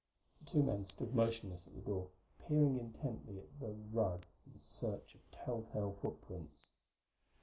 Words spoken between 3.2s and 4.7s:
at the rug in